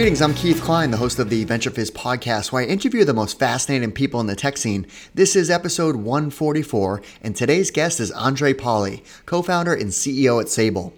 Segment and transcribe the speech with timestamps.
[0.00, 3.38] Greetings, I'm Keith Cline, the host of the VentureFizz podcast, where I interview the most
[3.38, 4.86] fascinating people in the tech scene.
[5.14, 10.48] This is episode 144, and today's guest is Andrej Paule, co founder and CEO at
[10.48, 10.94] Sable.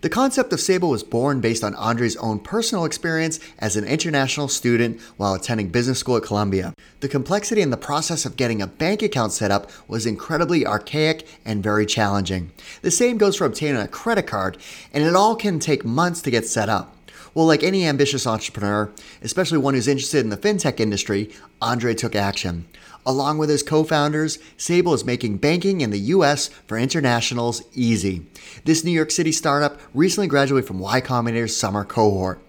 [0.00, 4.48] The concept of Sable was born based on Andrej's own personal experience as an international
[4.48, 6.74] student while attending business school at Columbia.
[6.98, 11.28] The complexity in the process of getting a bank account set up was incredibly archaic
[11.44, 12.50] and very challenging.
[12.80, 14.58] The same goes for obtaining a credit card,
[14.92, 16.96] and it all can take months to get set up.
[17.34, 21.30] Well, like any ambitious entrepreneur, especially one who's interested in the fintech industry,
[21.62, 22.66] Andrej took action.
[23.06, 28.26] Along with his co founders, Sable is making banking in the US for internationals easy.
[28.64, 32.42] This New York City startup recently graduated from Y Combinator's summer cohort.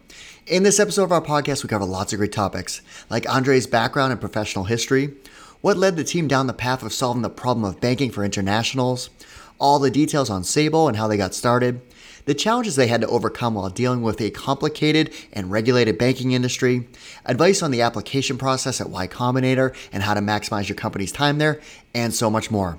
[0.47, 4.11] In this episode of our podcast, we cover lots of great topics, like Andrej's background
[4.11, 5.13] and professional history,
[5.61, 9.09] what led the team down the path of solving the problem of banking for internationals,
[9.57, 11.79] all the details on Sable and how they got started,
[12.25, 16.87] the challenges they had to overcome while dealing with a complicated and regulated banking industry,
[17.25, 21.37] advice on the application process at Y Combinator and how to maximize your company's time
[21.37, 21.59] there,
[21.93, 22.77] and so much more.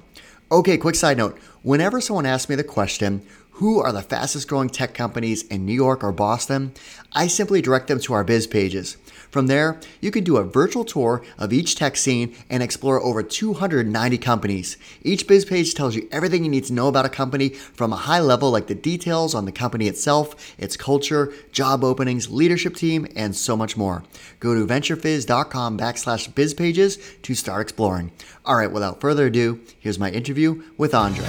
[0.50, 3.22] Okay, quick side note whenever someone asks me the question,
[3.52, 6.72] who are the fastest growing tech companies in New York or Boston,
[7.12, 8.96] I simply direct them to our biz pages.
[9.34, 13.20] From there, you can do a virtual tour of each tech scene and explore over
[13.20, 14.76] 290 companies.
[15.02, 17.96] Each biz page tells you everything you need to know about a company from a
[17.96, 23.08] high level, like the details on the company itself, its culture, job openings, leadership team,
[23.16, 24.04] and so much more.
[24.38, 28.12] Go to venturefizz.com backslash biz pages to start exploring.
[28.44, 31.26] All right, without further ado, here's my interview with Andrej.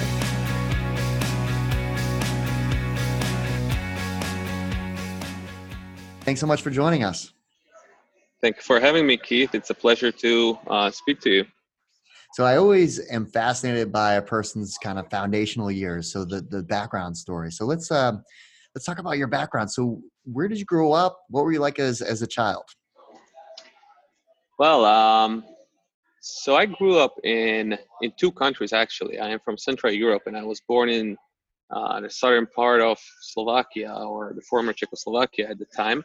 [6.20, 7.32] Thanks so much for joining us.
[8.42, 9.54] Thank you for having me, Keith.
[9.54, 11.44] It's a pleasure to uh, speak to you.
[12.34, 16.62] So I always am fascinated by a person's kind of foundational years, so the the
[16.62, 17.50] background story.
[17.50, 18.12] So let's uh,
[18.74, 19.70] let's talk about your background.
[19.72, 21.18] So where did you grow up?
[21.30, 22.64] What were you like as as a child?
[24.58, 25.44] Well, um,
[26.20, 29.18] so I grew up in in two countries actually.
[29.18, 31.16] I am from Central Europe, and I was born in
[31.70, 36.04] uh, the southern part of Slovakia or the former Czechoslovakia at the time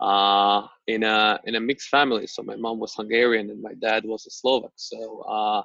[0.00, 2.26] uh, in a in a mixed family.
[2.26, 4.72] So my mom was Hungarian and my dad was a Slovak.
[4.76, 5.62] So uh,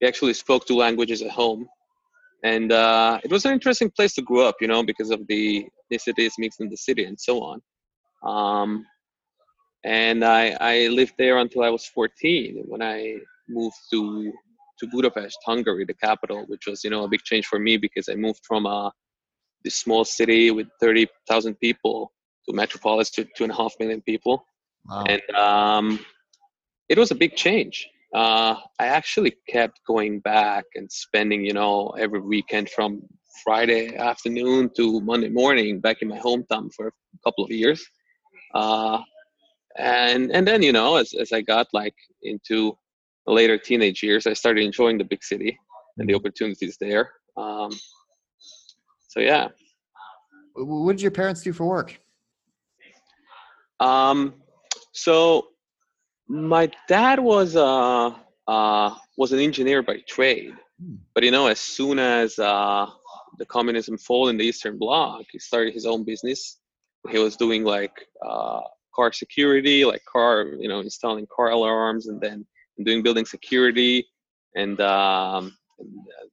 [0.00, 1.66] we actually spoke two languages at home,
[2.42, 4.56] and uh, it was an interesting place to grow up.
[4.60, 7.60] You know, because of the ethnicities mixed in the city and so on.
[8.22, 8.86] Um,
[9.84, 13.16] and I I lived there until I was 14 when I
[13.48, 14.32] moved to
[14.78, 18.08] to Budapest, Hungary, the capital, which was you know a big change for me because
[18.08, 18.92] I moved from a
[19.64, 22.12] this small city with 30,000 people
[22.46, 24.46] to metropolis to two and a half million people.
[24.86, 25.04] Wow.
[25.08, 25.98] and um,
[26.90, 27.88] it was a big change.
[28.14, 33.02] Uh, i actually kept going back and spending you know every weekend from
[33.42, 37.84] friday afternoon to monday morning back in my hometown for a couple of years.
[38.54, 39.00] Uh,
[39.78, 42.78] and and then you know as, as i got like into
[43.26, 45.58] later teenage years i started enjoying the big city
[45.98, 46.20] and the mm-hmm.
[46.20, 47.12] opportunities there.
[47.36, 47.70] Um,
[49.08, 49.48] so yeah.
[50.54, 52.00] What did your parents do for work
[53.80, 54.34] um,
[54.92, 55.48] so
[56.28, 58.10] my dad was uh,
[58.46, 60.96] uh, was an engineer by trade, hmm.
[61.14, 62.86] but you know, as soon as uh,
[63.38, 66.58] the communism fall in the Eastern Bloc, he started his own business.
[67.10, 67.92] He was doing like
[68.26, 68.60] uh,
[68.94, 72.46] car security, like car, you know, installing car alarms, and then
[72.82, 74.06] doing building security,
[74.56, 75.56] and, um,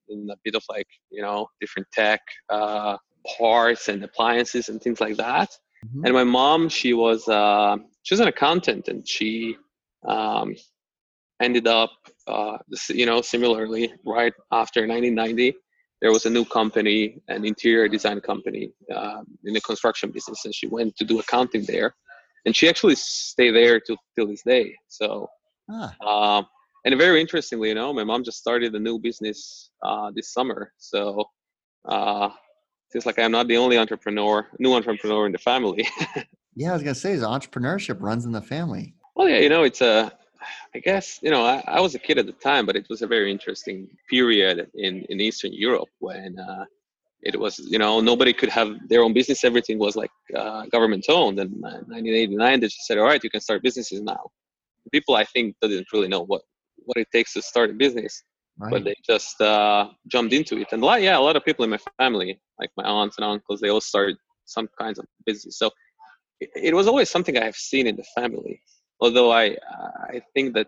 [0.09, 2.97] and a bit of like you know different tech uh,
[3.37, 5.49] parts and appliances and things like that.
[5.85, 6.05] Mm-hmm.
[6.05, 9.57] And my mom, she was uh, she was an accountant, and she
[10.07, 10.55] um,
[11.41, 11.91] ended up,
[12.27, 12.57] uh,
[12.89, 15.55] you know, similarly right after 1990.
[16.01, 20.53] There was a new company, an interior design company uh, in the construction business, and
[20.53, 21.95] she went to do accounting there.
[22.45, 24.75] And she actually stayed there till till this day.
[24.87, 25.27] So,
[25.69, 25.95] ah.
[26.05, 26.43] uh,
[26.85, 30.73] and very interestingly, you know, my mom just started a new business uh, this summer.
[30.77, 31.25] So,
[31.85, 32.29] uh,
[32.91, 35.87] seems like I'm not the only entrepreneur, new entrepreneur in the family.
[36.55, 38.93] yeah, I was gonna say, is entrepreneurship runs in the family.
[39.15, 40.11] Well, yeah, you know, it's a,
[40.75, 43.01] I guess, you know, I, I was a kid at the time, but it was
[43.01, 46.65] a very interesting period in in Eastern Europe when uh,
[47.21, 49.43] it was, you know, nobody could have their own business.
[49.43, 51.39] Everything was like uh, government owned.
[51.39, 54.31] And in 1989, they just said, all right, you can start businesses now.
[54.91, 56.41] People, I think, didn't really know what
[56.85, 58.23] what it takes to start a business
[58.61, 58.71] right.
[58.71, 60.67] but they just uh, jumped into it.
[60.71, 63.25] And a lot, yeah, a lot of people in my family, like my aunts and
[63.25, 65.57] uncles, they all started some kinds of business.
[65.57, 65.71] So
[66.39, 68.61] it, it was always something I have seen in the family.
[68.99, 69.57] Although I,
[70.09, 70.67] I think that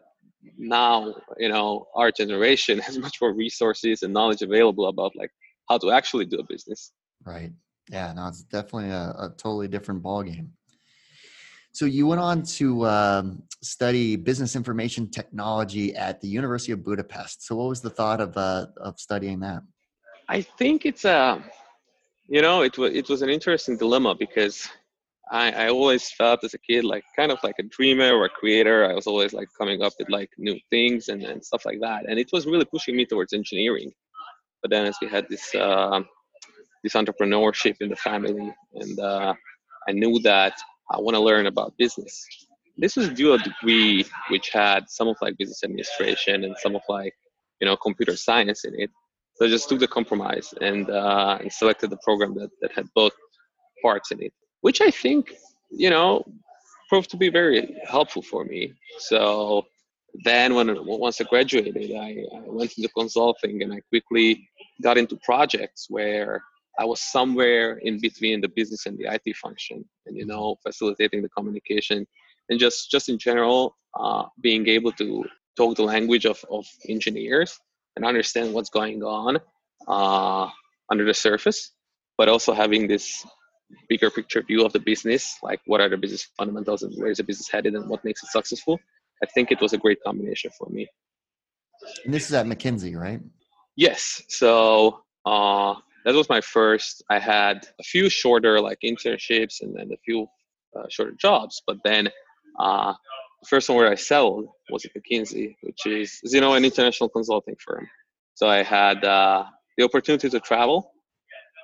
[0.57, 5.31] now, you know, our generation has much more resources and knowledge available about like
[5.69, 6.91] how to actually do a business.
[7.25, 7.51] Right.
[7.91, 8.13] Yeah.
[8.13, 10.49] No, it's definitely a, a totally different ballgame.
[11.73, 17.45] So you went on to um, study business information technology at the University of Budapest.
[17.45, 19.63] So what was the thought of uh, of studying that?
[20.29, 21.43] I think it's a,
[22.27, 24.69] you know, it was it was an interesting dilemma because
[25.31, 28.29] I, I always felt as a kid like kind of like a dreamer or a
[28.29, 28.85] creator.
[28.85, 32.07] I was always like coming up with like new things and, and stuff like that.
[32.07, 33.91] And it was really pushing me towards engineering.
[34.61, 36.01] But then as we had this uh,
[36.83, 39.33] this entrepreneurship in the family, and uh,
[39.87, 40.53] I knew that
[40.91, 42.25] I want to learn about business.
[42.77, 46.81] This was due a degree which had some of like business administration and some of
[46.89, 47.13] like
[47.61, 48.89] you know computer science in it.
[49.35, 52.87] So I just took the compromise and uh, and selected the program that, that had
[52.95, 53.13] both
[53.81, 54.33] parts in it
[54.63, 55.33] which I think,
[55.69, 56.25] you know,
[56.89, 58.73] proved to be very helpful for me.
[58.97, 59.65] So
[60.23, 64.47] then when once I graduated, I, I went into consulting and I quickly
[64.81, 66.41] got into projects where
[66.79, 71.21] I was somewhere in between the business and the IT function, and you know, facilitating
[71.21, 72.07] the communication,
[72.49, 75.23] and just just in general, uh, being able to
[75.55, 77.59] talk the language of, of engineers
[77.95, 79.37] and understand what's going on
[79.87, 80.49] uh,
[80.89, 81.71] under the surface,
[82.17, 83.25] but also having this
[83.89, 87.17] bigger picture view of the business, like what are the business fundamentals and where is
[87.17, 88.79] the business headed and what makes it successful.
[89.21, 90.87] I think it was a great combination for me.
[92.05, 93.21] And this is at McKinsey, right?
[93.75, 94.23] Yes.
[94.27, 97.03] So uh, that was my first.
[97.09, 100.27] I had a few shorter like internships and then a few
[100.77, 102.09] uh, shorter jobs, but then
[102.59, 102.93] uh,
[103.41, 107.09] the first one where I settled was at McKinsey, which is you know an international
[107.09, 107.87] consulting firm.
[108.35, 109.45] So I had uh,
[109.77, 110.93] the opportunity to travel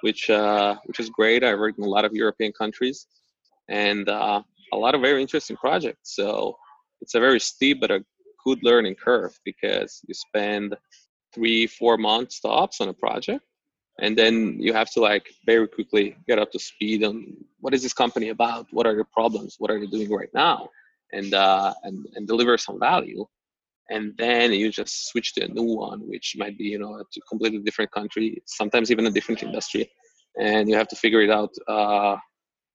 [0.01, 1.43] which uh, which is great.
[1.43, 3.07] I worked in a lot of European countries,
[3.67, 4.41] and uh,
[4.73, 6.15] a lot of very interesting projects.
[6.15, 6.57] So
[7.01, 8.03] it's a very steep but a
[8.45, 10.75] good learning curve because you spend
[11.33, 13.43] three four months tops on a project
[14.01, 17.83] and then you have to like very quickly get up to speed on what is
[17.83, 18.67] this company about?
[18.71, 19.55] What are the problems?
[19.59, 20.69] What are they doing right now?
[21.11, 23.25] And uh, and, and deliver some value.
[23.91, 27.03] And then you just switch to a new one which might be you know a
[27.27, 29.89] completely different country sometimes even a different industry.
[30.39, 32.17] And you have to figure it out uh,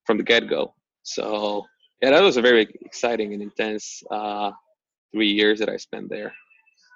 [0.06, 0.74] from the get-go.
[1.02, 1.64] So
[2.04, 4.50] yeah that was a very exciting and intense uh,
[5.12, 6.32] three years that i spent there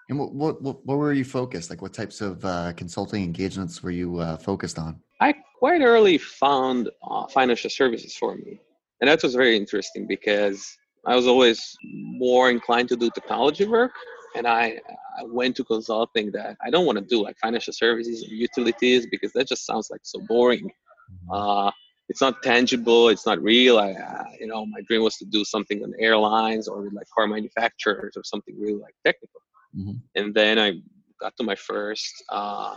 [0.08, 3.90] and what, what, what were you focused like what types of uh, consulting engagements were
[3.90, 8.60] you uh, focused on i quite early found uh, financial services for me
[9.00, 10.76] and that was very interesting because
[11.06, 13.92] I was always more inclined to do technology work,
[14.34, 14.78] and I,
[15.18, 19.06] I went to consulting that I don't want to do like financial services and utilities
[19.06, 20.66] because that just sounds like so boring.
[20.66, 21.32] Mm-hmm.
[21.32, 21.70] Uh,
[22.08, 23.78] it's not tangible, it's not real.
[23.78, 27.06] I, uh, you know, my dream was to do something on airlines or with like
[27.14, 29.40] car manufacturers or something really like technical.
[29.76, 29.92] Mm-hmm.
[30.14, 30.80] And then I
[31.20, 32.76] got to my first uh,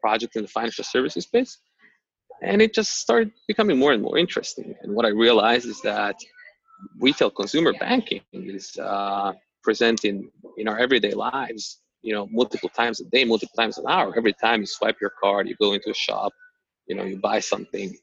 [0.00, 1.58] project in the financial services space,
[2.42, 4.74] and it just started becoming more and more interesting.
[4.82, 6.16] And what I realized is that
[7.00, 9.32] retail consumer banking is uh,
[9.62, 13.84] present in in our everyday lives you know multiple times a day multiple times an
[13.88, 16.32] hour every time you swipe your card you go into a shop
[16.86, 17.94] you know you buy something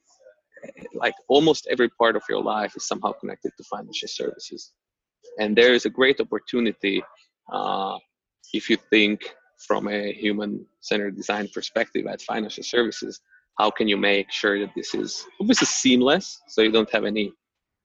[0.93, 4.73] like almost every part of your life is somehow connected to financial services
[5.39, 7.03] and there is a great opportunity
[7.51, 7.97] uh,
[8.53, 13.21] if you think from a human centered design perspective at financial services
[13.57, 17.31] how can you make sure that this is obviously seamless so you don't have any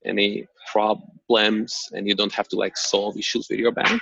[0.05, 4.01] any problems and you don't have to like solve issues with your bank?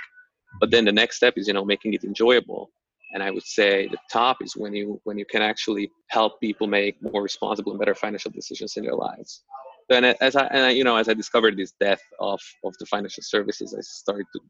[0.60, 2.70] But then the next step is you know making it enjoyable.
[3.12, 6.66] And i would say the top is when you when you can actually help people
[6.66, 9.42] make more responsible and better financial decisions in their lives.
[9.88, 12.86] Then as i and I, you know as i discovered this death of of the
[12.86, 14.40] financial services i started to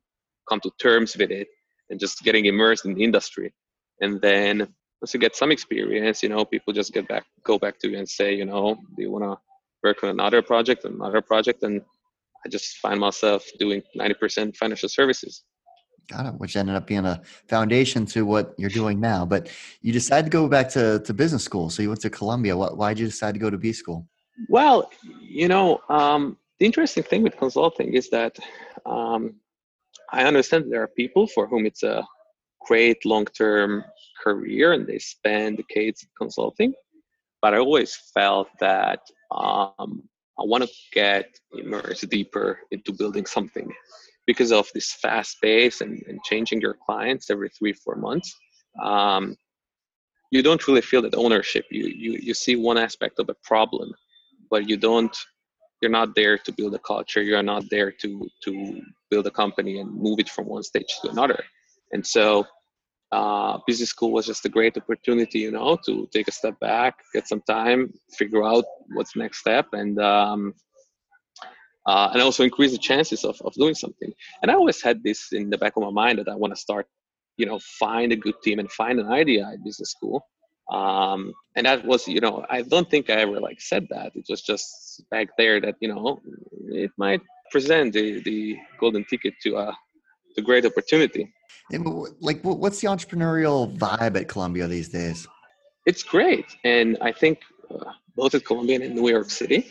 [0.48, 1.48] come to terms with it
[1.90, 3.52] and just getting immersed in the industry
[4.00, 4.66] and then
[5.00, 7.98] once you get some experience you know people just get back go back to you
[7.98, 9.36] and say you know do you want to
[9.82, 11.80] work on another project, another project, and
[12.44, 15.44] I just find myself doing 90% financial services.
[16.10, 19.24] Got it, which ended up being a foundation to what you're doing now.
[19.24, 19.48] But
[19.80, 21.70] you decided to go back to, to business school.
[21.70, 22.56] So you went to Columbia.
[22.56, 24.08] Why did you decide to go to B school?
[24.48, 28.38] Well, you know, um, the interesting thing with consulting is that
[28.86, 29.34] um,
[30.12, 32.04] I understand there are people for whom it's a
[32.66, 33.84] great long term
[34.22, 36.74] career and they spend decades consulting.
[37.42, 39.00] But I always felt that
[39.30, 40.02] um,
[40.38, 43.70] I want to get immersed deeper into building something
[44.26, 48.34] because of this fast pace and, and changing your clients every three, four months.
[48.82, 49.36] Um,
[50.30, 51.64] you don't really feel that ownership.
[51.70, 53.92] You, you, you see one aspect of a problem,
[54.50, 55.16] but you don't,
[55.80, 57.22] you're not there to build a culture.
[57.22, 61.10] You're not there to, to build a company and move it from one stage to
[61.10, 61.42] another.
[61.92, 62.44] And so
[63.12, 66.94] uh, business school was just a great opportunity, you know, to take a step back,
[67.12, 70.54] get some time, figure out what's next step, and um,
[71.86, 74.12] uh, and also increase the chances of, of doing something.
[74.42, 76.60] And I always had this in the back of my mind that I want to
[76.60, 76.86] start,
[77.36, 80.24] you know, find a good team and find an idea at business school.
[80.70, 84.12] Um, and that was, you know, I don't think I ever like said that.
[84.14, 86.20] It was just back there that, you know,
[86.68, 89.76] it might present the, the golden ticket to a,
[90.36, 91.32] to great opportunity.
[92.20, 95.26] Like, what's the entrepreneurial vibe at Columbia these days?
[95.86, 96.46] It's great.
[96.64, 99.66] And I think uh, both at Columbia and in New York City,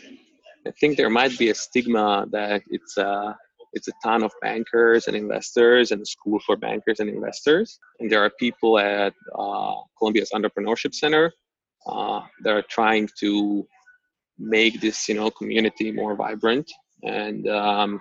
[0.66, 3.36] I think there might be a stigma that it's a
[3.72, 7.78] it's a ton of bankers and investors and a school for bankers and investors.
[8.00, 11.32] And there are people at uh, Columbia's Entrepreneurship Center
[11.86, 13.66] uh, that are trying to
[14.38, 16.70] make this you know community more vibrant.
[17.02, 18.00] And um,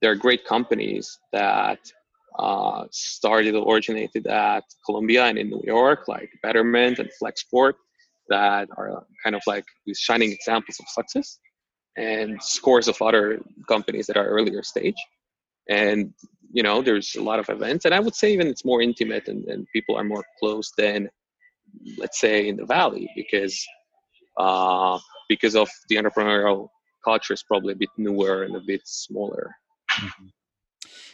[0.00, 1.78] there are great companies that
[2.38, 7.74] uh, started or originated at Columbia and in New York, like Betterment and Flexport,
[8.28, 11.38] that are kind of like these shining examples of success
[11.96, 14.96] and scores of other companies that are earlier stage
[15.68, 16.12] and
[16.52, 19.28] you know there's a lot of events and i would say even it's more intimate
[19.28, 21.08] and, and people are more close than
[21.98, 23.64] let's say in the valley because
[24.38, 26.68] uh, because of the entrepreneurial
[27.04, 29.54] culture is probably a bit newer and a bit smaller
[29.92, 30.26] mm-hmm.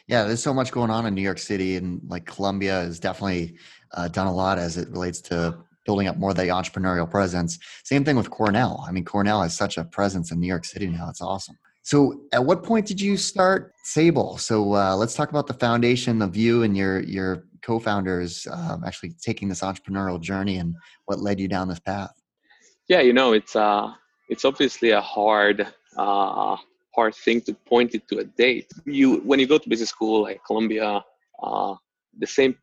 [0.07, 3.57] yeah there's so much going on in new york city and like columbia has definitely
[3.93, 7.59] uh, done a lot as it relates to building up more of the entrepreneurial presence.
[7.85, 8.85] Same thing with Cornell.
[8.87, 11.09] I mean, Cornell has such a presence in New York City now.
[11.09, 11.57] It's awesome.
[11.83, 14.39] So, at what point did you start Sable?
[14.39, 19.13] So, uh, let's talk about the foundation of you and your your co-founders um, actually
[19.23, 20.75] taking this entrepreneurial journey and
[21.07, 22.13] what led you down this path.
[22.89, 23.93] Yeah, you know, it's uh,
[24.29, 26.57] it's obviously a hard uh,
[26.95, 28.71] hard thing to point it to a date.
[28.85, 31.05] You when you go to business school like Columbia,
[31.43, 31.75] uh,
[32.19, 32.57] the same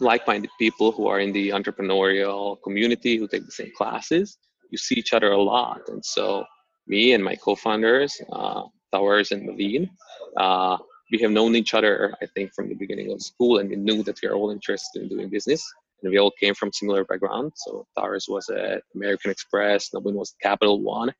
[0.00, 4.38] like-minded people who are in the entrepreneurial community who take the same classes.
[4.70, 5.80] You see each other a lot.
[5.88, 6.44] And so
[6.88, 8.62] me and my co-founders uh,
[8.92, 9.88] towers and naveen
[10.36, 10.76] uh,
[11.12, 14.02] we have known each other i think from the beginning of school and we knew
[14.02, 15.62] that we are all interested in doing business.
[16.00, 20.34] And we all came from similar backgrounds so towers was at american express naveen was
[20.42, 21.12] capital one.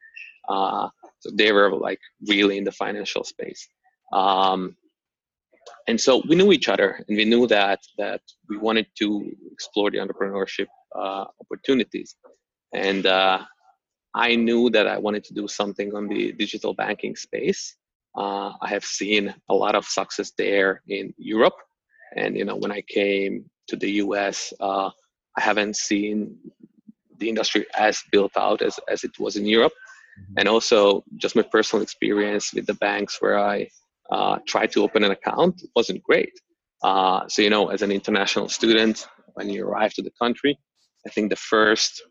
[0.49, 3.68] Uh, so they were like really in the financial space.
[4.14, 4.76] Um,
[5.88, 9.90] and so we knew each other and we knew that that we wanted to explore
[9.90, 12.14] the entrepreneurship uh, opportunities.
[12.75, 13.38] And uh,
[14.14, 17.62] i knew that i wanted to do something on the digital banking space.
[18.23, 21.59] Uh, i have seen a lot of success there in europe.
[22.16, 23.33] And you know when i came
[23.68, 24.90] to the us uh,
[25.38, 26.14] i haven't seen
[27.21, 29.76] the industry as built out as, as it was in europe.
[30.18, 30.38] Mm-hmm.
[30.38, 30.78] and also
[31.23, 33.57] just my personal experience with the banks where i
[34.10, 36.32] uh, tried to open an account it wasn't great.
[36.82, 40.56] Uh, so you know as an international student when you arrive to the country
[41.06, 42.02] i think the first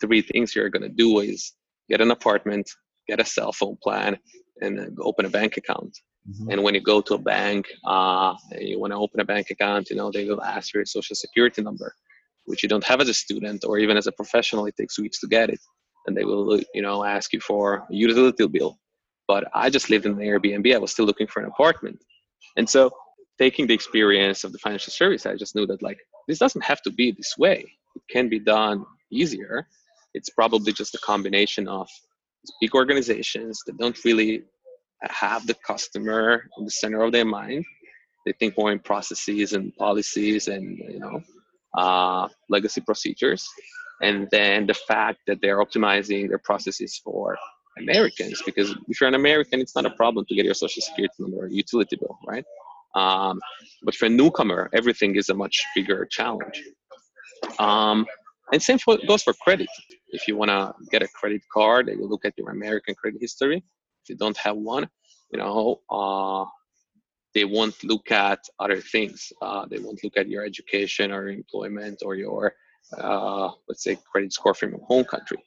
[0.00, 1.52] three things you're going to do is
[1.88, 2.68] get an apartment
[3.08, 4.18] get a cell phone plan
[4.60, 5.96] and open a bank account.
[6.28, 6.50] Mm-hmm.
[6.50, 9.50] and when you go to a bank uh, and you want to open a bank
[9.50, 11.94] account you know they will ask for your social security number
[12.44, 15.20] which you don't have as a student or even as a professional it takes weeks
[15.20, 15.60] to get it.
[16.06, 18.78] And they will you know ask you for a utility bill
[19.32, 20.74] but I just lived in an Airbnb.
[20.74, 21.98] I was still looking for an apartment.
[22.58, 22.90] And so
[23.38, 26.82] taking the experience of the financial service, I just knew that like this doesn't have
[26.82, 27.60] to be this way.
[27.96, 29.66] It can be done easier.
[30.12, 31.88] It's probably just a combination of
[32.60, 34.42] big organizations that don't really
[35.24, 36.24] have the customer
[36.58, 37.64] in the center of their mind.
[38.26, 41.16] They think more in processes and policies and you know
[41.82, 43.42] uh, legacy procedures,
[44.02, 47.38] and then the fact that they're optimizing their processes for
[47.78, 51.14] Americans because if you're an American, it's not a problem to get your social security
[51.18, 52.44] number or utility bill, right?
[52.94, 53.40] Um,
[53.82, 56.62] but for a newcomer, everything is a much bigger challenge.
[57.58, 58.06] Um,
[58.52, 59.68] and same for, goes for credit.
[60.08, 63.64] If you want to get a credit card, you look at your American credit history.
[64.02, 64.88] If you don't have one,
[65.32, 66.44] you know, uh,
[67.34, 69.32] they won't look at other things.
[69.40, 72.52] Uh, they won't look at your education or employment or your,
[72.98, 75.38] uh, let's say, credit score from your home country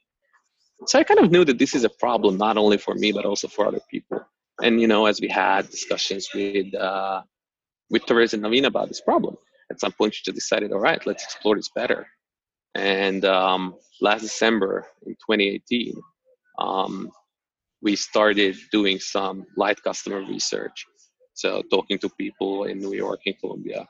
[0.85, 3.25] so I kind of knew that this is a problem not only for me but
[3.25, 4.25] also for other people.
[4.61, 7.21] And you know, as we had discussions with uh,
[7.89, 9.35] with Therese and Naveen about this problem,
[9.71, 12.07] at some point she just decided, all right, let's explore this better.
[12.73, 15.95] And um, last December in 2018,
[16.59, 17.11] um,
[17.81, 20.85] we started doing some light customer research.
[21.33, 23.87] So talking to people in New York and Columbia,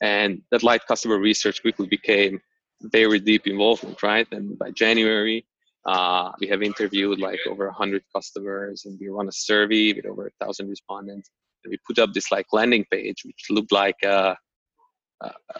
[0.00, 2.40] and that light customer research quickly became
[2.82, 4.26] very deep involvement, right?
[4.30, 5.44] And by January,
[5.86, 10.30] uh, we have interviewed like over 100 customers and we run a survey with over
[10.40, 11.30] thousand respondents.
[11.64, 14.36] And we put up this like landing page, which looked like a,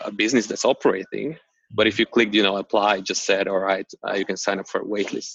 [0.03, 1.37] a, business that's operating.
[1.71, 4.59] But if you clicked, you know, apply, just said, all right, uh, you can sign
[4.61, 5.35] up for a waitlist.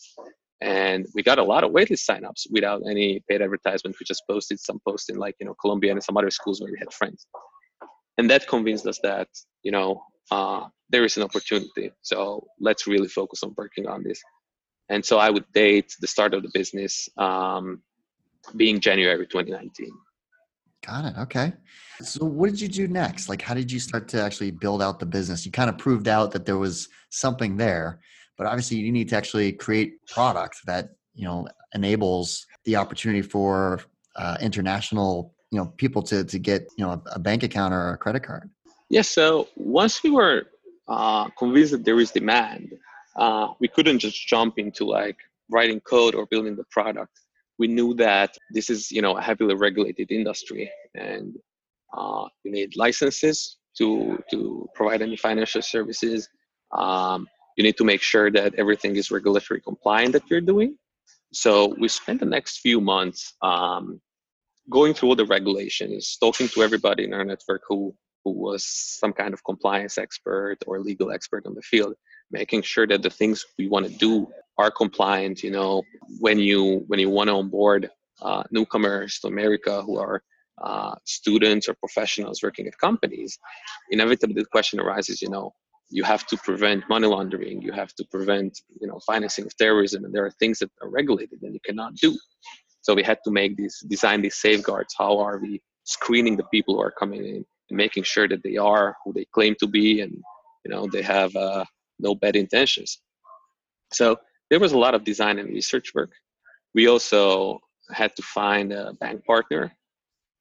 [0.61, 3.95] and we got a lot of waitlist signups without any paid advertisement.
[3.99, 6.71] We just posted some posts in like you know Columbia and some other schools where
[6.71, 7.27] we had friends,
[8.17, 9.27] and that convinced us that
[9.63, 11.91] you know uh, there is an opportunity.
[12.01, 14.21] So let's really focus on working on this.
[14.89, 17.81] And so I would date the start of the business um,
[18.55, 19.89] being January 2019.
[20.85, 21.13] Got it.
[21.19, 21.53] Okay.
[22.01, 23.27] So what did you do next?
[23.27, 25.45] Like, how did you start to actually build out the business?
[25.45, 27.99] You kind of proved out that there was something there,
[28.37, 33.81] but obviously you need to actually create product that you know enables the opportunity for
[34.15, 37.93] uh, international you know people to to get you know a, a bank account or
[37.93, 38.49] a credit card.
[38.65, 38.73] Yes.
[38.89, 40.43] Yeah, so once we were
[40.87, 42.73] uh, convinced that there is demand,
[43.19, 45.17] uh, we couldn't just jump into like
[45.49, 47.19] writing code or building the product.
[47.59, 51.35] We knew that this is you know a heavily regulated industry, and
[51.95, 56.29] uh, you need licenses to to provide any financial services.
[56.71, 60.77] Um, you need to make sure that everything is regulatory compliant that you're doing.
[61.33, 63.99] So we spent the next few months um,
[64.69, 69.13] going through all the regulations, talking to everybody in our network who who was some
[69.13, 71.95] kind of compliance expert or legal expert on the field,
[72.31, 75.43] making sure that the things we want to do are compliant.
[75.43, 75.83] You know,
[76.19, 77.89] when you when you want to onboard
[78.21, 80.21] uh, newcomers to America who are
[80.61, 83.37] uh, students or professionals working at companies,
[83.91, 85.21] inevitably the question arises.
[85.21, 85.53] You know,
[85.89, 90.05] you have to prevent money laundering you have to prevent you know financing of terrorism
[90.05, 92.17] and there are things that are regulated and you cannot do
[92.81, 96.75] so we had to make these design these safeguards how are we screening the people
[96.75, 100.01] who are coming in and making sure that they are who they claim to be
[100.01, 100.13] and
[100.63, 101.65] you know they have uh,
[101.99, 103.01] no bad intentions
[103.91, 104.17] so
[104.49, 106.11] there was a lot of design and research work
[106.73, 107.59] we also
[107.91, 109.71] had to find a bank partner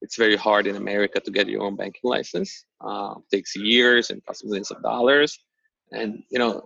[0.00, 2.64] it's very hard in America to get your own banking license.
[2.80, 5.38] Uh, takes years and costs millions of dollars.
[5.92, 6.62] And you know,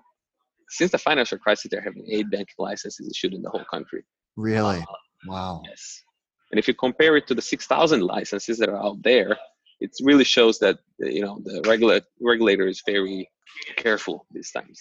[0.69, 4.05] since the financial crisis, they're having eight banking licenses issued in the whole country.
[4.37, 4.79] Really?
[4.79, 5.63] Uh, wow.
[5.69, 6.03] Yes.
[6.51, 9.39] And if you compare it to the 6,000 licenses that are out there,
[9.83, 13.29] it really shows that you know the regula- regulator is very
[13.77, 14.79] careful these times.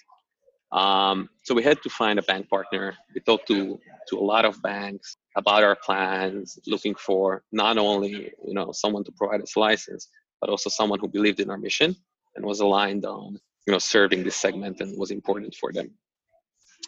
[0.72, 2.94] Um, so we had to find a bank partner.
[3.14, 8.14] We talked to to a lot of banks about our plans, looking for not only
[8.48, 10.08] you know someone to provide us license,
[10.40, 11.96] but also someone who believed in our mission
[12.36, 15.90] and was aligned on you know serving this segment and was important for them.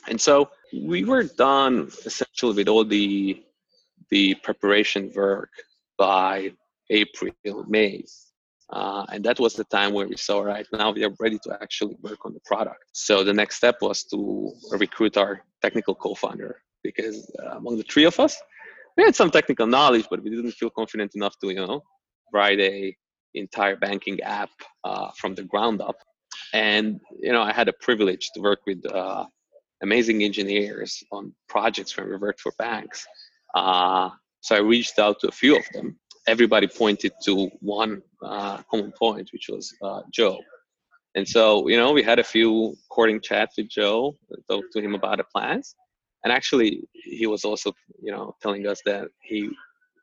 [0.08, 3.44] And so we were done essentially with all the
[4.10, 5.52] the preparation work
[5.98, 6.54] by
[7.02, 8.06] April, May.
[8.72, 11.50] Uh, and that was the time where we saw, right now we are ready to
[11.62, 12.84] actually work on the product.
[12.94, 16.54] So the next step was to recruit our technical co-founder
[16.84, 18.34] because uh, among the three of us,
[18.98, 21.82] we had some technical knowledge, but we didn't feel confident enough to, you know,
[22.32, 22.96] write a
[23.34, 24.52] entire banking app
[24.84, 25.98] uh, from the ground up.
[26.54, 29.26] And you know, I had a privilege to work with uh,
[29.82, 33.06] amazing engineers on projects when we worked for banks.
[33.56, 34.10] Uh,
[34.42, 38.92] so I reached out to a few of them everybody pointed to one uh, common
[38.92, 40.40] point, which was uh, Joe.
[41.16, 44.18] And so, you know, we had a few courting chats with Joe,
[44.50, 45.76] talked to him about the plans.
[46.24, 49.50] And actually, he was also, you know, telling us that he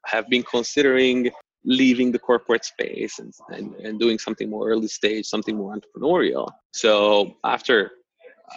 [0.07, 1.31] have been considering
[1.65, 6.49] leaving the corporate space and, and, and doing something more early stage, something more entrepreneurial.
[6.73, 7.91] So after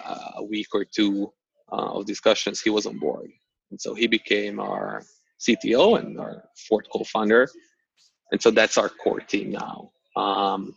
[0.06, 1.34] uh, a week or two
[1.72, 3.30] uh, of discussions, he was on board.
[3.72, 5.04] And so he became our
[5.48, 7.50] CTO and our fourth co-founder.
[8.32, 9.92] And so that's our core team now.
[10.16, 10.76] Um,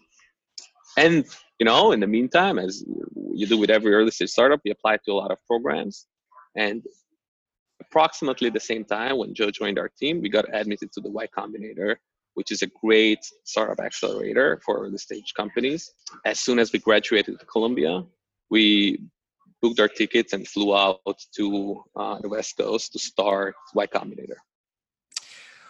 [0.97, 1.25] and
[1.59, 2.85] you know, in the meantime, as
[3.33, 6.07] you do with every early stage startup, we apply to a lot of programs.
[6.57, 6.83] And
[7.81, 11.27] approximately the same time when Joe joined our team, we got admitted to the Y
[11.37, 11.97] Combinator,
[12.35, 15.93] which is a great startup accelerator for early stage companies.
[16.25, 18.05] As soon as we graduated to Columbia,
[18.51, 19.01] we
[19.63, 21.01] booked our tickets and flew out
[21.37, 24.37] to uh, the West Coast to start Y Combinator.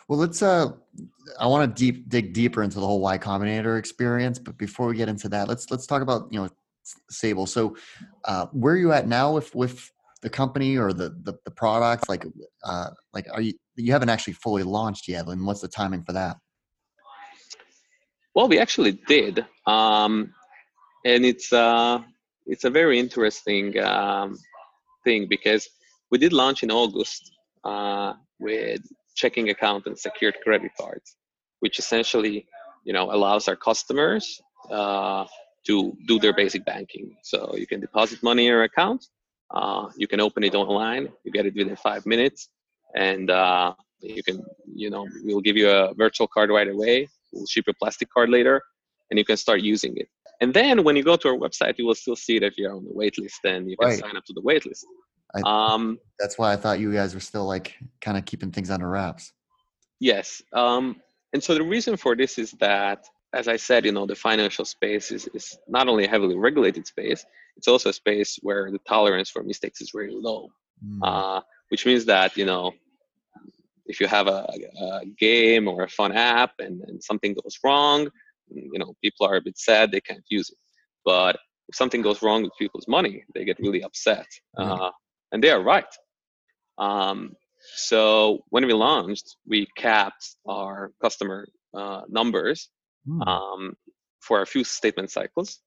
[0.08, 0.42] Well, let's.
[0.42, 0.72] Uh,
[1.40, 4.96] I want to deep dig deeper into the whole Y Combinator experience, but before we
[4.96, 6.48] get into that, let's let's talk about you know
[7.10, 7.46] Sable.
[7.46, 7.76] So,
[8.24, 9.90] uh, where are you at now with with
[10.22, 12.08] the company or the the, the products?
[12.08, 12.24] Like,
[12.64, 15.26] uh, like are you you haven't actually fully launched yet?
[15.26, 16.36] And what's the timing for that?
[18.34, 20.32] Well, we actually did, um,
[21.04, 22.00] and it's uh,
[22.46, 24.36] it's a very interesting um,
[25.02, 25.68] thing because
[26.12, 27.32] we did launch in August
[27.64, 28.82] uh, with
[29.16, 31.16] checking account and secured credit cards,
[31.60, 32.46] which essentially,
[32.84, 35.24] you know, allows our customers uh,
[35.66, 37.16] to do their basic banking.
[37.22, 39.06] So you can deposit money in your account,
[39.50, 42.48] uh, you can open it online, you get it within five minutes,
[42.94, 47.08] and uh, you can, you know, we'll give you a virtual card right away.
[47.32, 48.62] We'll ship you a plastic card later,
[49.10, 50.08] and you can start using it.
[50.40, 52.84] And then when you go to our website, you will still see that you're on
[52.84, 53.98] the wait list and you can right.
[53.98, 54.86] sign up to the wait list.
[55.34, 58.70] I, um, that's why I thought you guys were still like kind of keeping things
[58.70, 59.32] under wraps.
[60.00, 60.42] Yes.
[60.52, 60.96] Um,
[61.32, 64.64] and so the reason for this is that, as I said, you know, the financial
[64.64, 67.24] space is, is not only a heavily regulated space,
[67.56, 70.48] it's also a space where the tolerance for mistakes is very low.
[70.84, 71.00] Mm.
[71.02, 72.72] Uh, which means that, you know,
[73.86, 74.46] if you have a,
[74.80, 78.08] a game or a fun app and, and something goes wrong,
[78.48, 80.58] you know, people are a bit sad they can't use it.
[81.04, 81.36] But
[81.68, 84.26] if something goes wrong with people's money, they get really upset.
[84.58, 84.80] Mm.
[84.80, 84.90] Uh,
[85.36, 85.92] and they are right.
[86.78, 87.36] Um,
[87.76, 92.70] so when we launched, we capped our customer uh, numbers
[93.06, 93.20] mm.
[93.28, 93.74] um,
[94.20, 95.60] for a few statement cycles.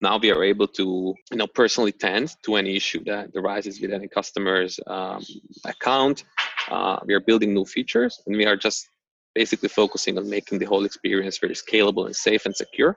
[0.00, 3.92] Now we are able to, you know, personally tend to any issue that arises with
[3.92, 5.24] any customer's um,
[5.64, 6.22] account.
[6.70, 8.86] Uh, we are building new features, and we are just
[9.34, 12.96] basically focusing on making the whole experience very scalable and safe and secure.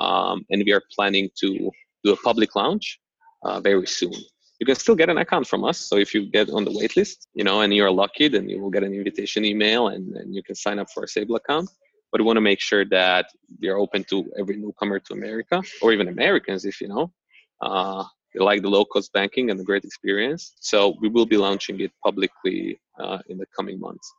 [0.00, 1.70] Um, and we are planning to
[2.02, 2.98] do a public launch
[3.42, 4.14] uh, very soon
[4.60, 5.78] you can still get an account from us.
[5.78, 8.70] So if you get on the waitlist, you know, and you're lucky, then you will
[8.70, 11.68] get an invitation email and, and you can sign up for a Sable account.
[12.12, 13.26] But we want to make sure that
[13.66, 17.12] are open to every newcomer to America or even Americans if you know.
[17.60, 20.54] Uh, they like the low cost banking and the great experience.
[20.60, 24.12] So we will be launching it publicly uh, in the coming months.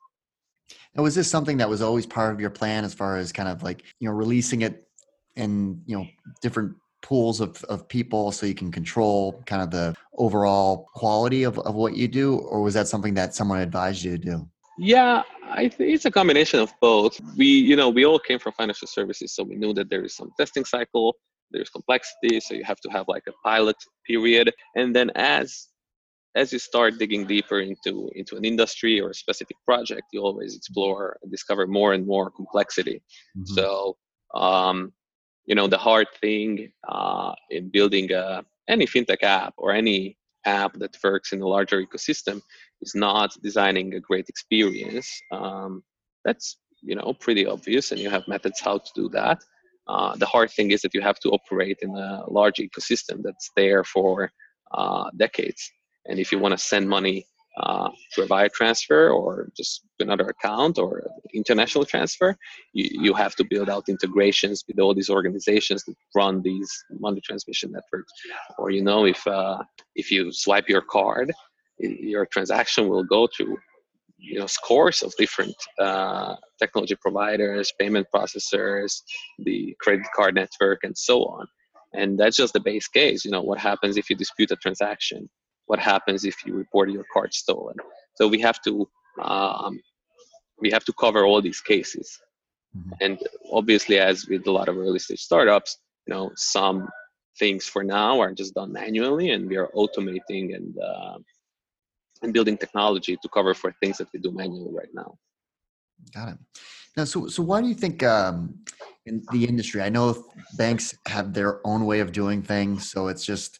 [0.95, 3.49] Now, was this something that was always part of your plan as far as kind
[3.49, 4.87] of like, you know, releasing it
[5.35, 6.07] in, you know,
[6.41, 11.59] different pools of, of people so you can control kind of the overall quality of,
[11.59, 14.37] of what you do or was that something that someone advised you to do?
[14.79, 15.21] Yeah
[15.61, 17.13] i think it's a combination of both.
[17.37, 20.15] We you know we all came from financial services so we knew that there is
[20.19, 21.15] some testing cycle
[21.51, 24.51] there's complexity so you have to have like a pilot period.
[24.75, 25.67] And then as
[26.35, 30.55] as you start digging deeper into into an industry or a specific project you always
[30.55, 32.97] explore and discover more and more complexity.
[33.37, 33.53] Mm-hmm.
[33.57, 33.95] so
[34.33, 34.91] um,
[35.45, 40.73] you know the hard thing uh, in building a, any fintech app or any app
[40.73, 42.41] that works in a larger ecosystem
[42.81, 45.83] is not designing a great experience um,
[46.23, 49.39] that's you know pretty obvious and you have methods how to do that.
[49.87, 53.51] Uh, the hard thing is that you have to operate in a large ecosystem that's
[53.55, 54.31] there for
[54.73, 55.71] uh, decades.
[56.07, 57.25] And if you want to send money
[57.57, 62.35] uh, a wire transfer or just another account or international transfer,
[62.73, 67.21] you, you have to build out integrations with all these organizations that run these money
[67.21, 68.11] transmission networks.
[68.57, 69.63] Or you know, if uh,
[69.95, 71.33] if you swipe your card,
[71.79, 73.57] your transaction will go to
[74.17, 79.01] you know scores of different uh, technology providers, payment processors,
[79.39, 81.47] the credit card network, and so on.
[81.93, 83.23] And that's just the base case.
[83.23, 85.29] You know, what happens if you dispute a transaction?
[85.67, 87.75] What happens if you report your card stolen.
[88.15, 88.87] So we have to
[89.21, 89.79] um,
[90.59, 92.19] we have to cover all these cases.
[92.75, 92.91] Mm-hmm.
[92.99, 93.19] and
[93.53, 96.89] obviously as with a lot of early stage startups you know some
[97.39, 101.17] things for now are just done manually and we are automating and uh,
[102.21, 105.17] and building technology to cover for things that we do manually right now.
[106.13, 106.37] Got it.
[106.97, 108.59] Now so so why do you think um,
[109.05, 110.25] in the industry i know
[110.57, 113.59] banks have their own way of doing things so it's just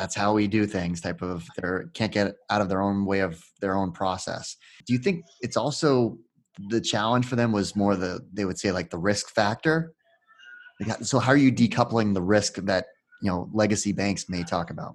[0.00, 3.20] that's how we do things type of they can't get out of their own way
[3.20, 4.56] of their own process.
[4.86, 6.16] Do you think it's also
[6.70, 9.92] the challenge for them was more the they would say like the risk factor?
[11.02, 12.86] So how are you decoupling the risk that
[13.20, 14.94] you know legacy banks may talk about?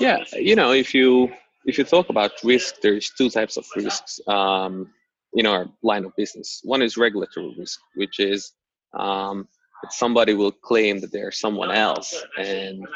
[0.00, 1.30] Yeah you know if you
[1.64, 4.90] if you talk about risk there's two types of risks um,
[5.34, 6.60] in our line of business.
[6.64, 8.52] One is regulatory risk which is
[8.98, 9.46] um,
[9.90, 12.86] somebody will claim that they're someone else and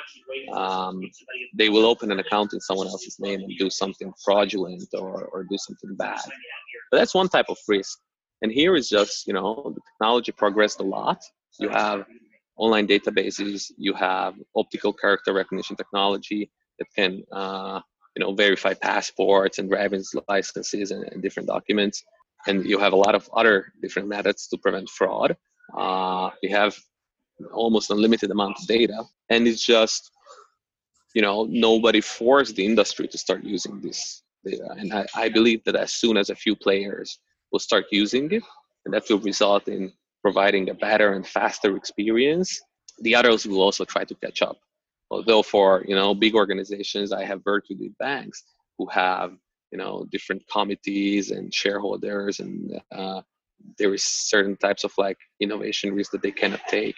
[0.53, 1.01] um,
[1.55, 5.45] they will open an account in someone else's name and do something fraudulent or, or
[5.45, 6.21] do something bad.
[6.91, 7.99] but that's one type of risk.
[8.43, 11.23] And here is just you know the technology progressed a lot.
[11.59, 12.05] You have
[12.59, 17.81] online databases you have optical character recognition technology that can uh,
[18.15, 22.05] you know verify passports and driver's licenses and, and different documents.
[22.47, 25.37] And you have a lot of other different methods to prevent fraud
[25.75, 26.77] uh, we have
[27.53, 30.11] almost unlimited amount of data, and it's just
[31.15, 34.69] you know nobody forced the industry to start using this data.
[34.79, 37.19] And I, I believe that as soon as a few players
[37.51, 38.43] will start using it,
[38.85, 42.61] and that will result in providing a better and faster experience,
[43.01, 44.59] the others will also try to catch up.
[45.11, 48.45] Although for you know big organizations, I have with banks
[48.79, 49.33] who have
[49.73, 53.23] you know different committees and shareholders and uh,
[53.79, 56.97] there is certain types of like innovation risk that they cannot take.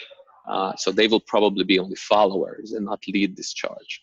[0.49, 4.03] Uh, so they will probably be only followers and not lead this charge.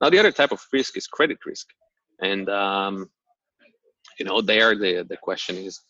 [0.00, 1.68] Now the other type of risk is credit risk,
[2.20, 3.08] and um,
[4.18, 5.80] you know there the the question is,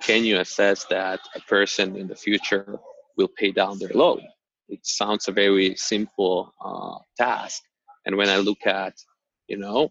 [0.00, 2.78] can you assess that a person in the future
[3.16, 4.20] will pay down their loan?
[4.68, 7.60] It sounds a very simple uh, task,
[8.06, 8.94] and when I look at
[9.50, 9.90] you know,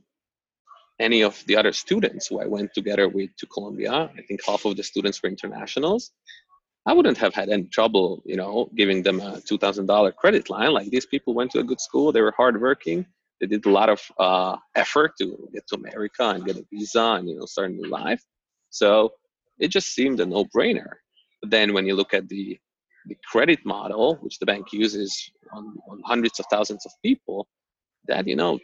[1.00, 4.66] any of the other students who I went together with to Columbia, I think half
[4.66, 6.12] of the students were internationals.
[6.86, 10.50] I wouldn't have had any trouble, you know, giving them a two thousand dollar credit
[10.50, 10.72] line.
[10.74, 13.06] Like these people went to a good school, they were hardworking,
[13.40, 17.16] they did a lot of uh, effort to get to America and get a visa
[17.18, 18.24] and you know start a new life.
[18.70, 19.14] So
[19.60, 20.94] it just seemed a no-brainer.
[21.42, 22.58] But then when you look at the
[23.06, 27.48] the credit model, which the bank uses on, on hundreds of thousands of people,
[28.08, 28.60] that you know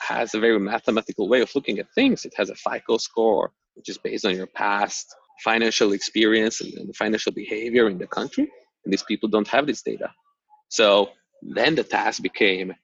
[0.00, 2.24] has a very mathematical way of looking at things.
[2.24, 7.32] It has a FICO score, which is based on your past financial experience and, financial
[7.32, 8.50] behavior in the country.
[8.84, 10.10] And these people don't have this data.
[10.68, 11.10] So
[11.42, 12.74] then the task became,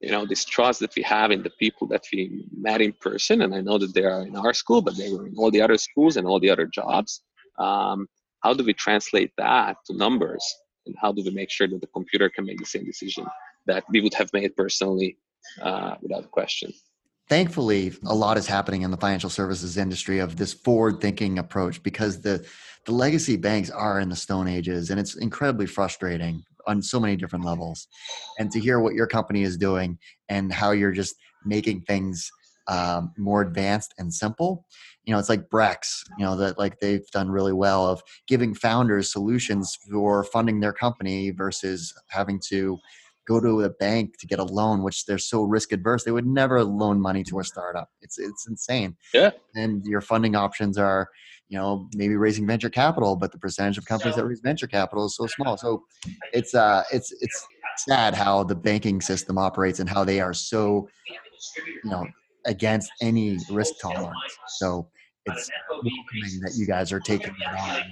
[0.00, 3.42] you know, this trust that we have in the people that we met in person.
[3.42, 5.62] And I know that they are in our school, but they were in all the
[5.62, 7.22] other schools and all the other jobs.
[7.58, 8.08] Um,
[8.40, 10.44] how do we translate that to numbers?
[10.86, 13.26] And how do we make sure that the computer can make the same decision
[13.66, 15.16] that we would have made personally
[15.62, 16.72] uh, without question?
[17.30, 21.82] thankfully a lot is happening in the financial services industry of this forward thinking approach
[21.82, 22.44] because the
[22.86, 27.16] the legacy banks are in the stone ages and it's incredibly frustrating on so many
[27.16, 27.86] different levels
[28.38, 29.96] and to hear what your company is doing
[30.28, 32.30] and how you're just making things
[32.68, 34.66] um, more advanced and simple
[35.04, 38.54] you know it's like brex you know that like they've done really well of giving
[38.54, 42.76] founders solutions for funding their company versus having to
[43.30, 46.26] go to a bank to get a loan, which they're so risk adverse, they would
[46.26, 47.88] never loan money to a startup.
[48.02, 48.96] It's it's insane.
[49.14, 49.30] Yeah.
[49.54, 51.08] And your funding options are,
[51.48, 55.06] you know, maybe raising venture capital, but the percentage of companies that raise venture capital
[55.06, 55.56] is so small.
[55.56, 55.84] So
[56.32, 57.46] it's uh it's it's
[57.78, 60.88] sad how the banking system operates and how they are so,
[61.84, 62.04] you know,
[62.46, 64.32] against any risk tolerance.
[64.58, 64.88] So
[65.26, 65.48] it's
[66.42, 67.82] that you guys are taking it on.